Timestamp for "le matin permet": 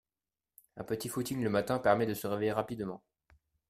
1.43-2.07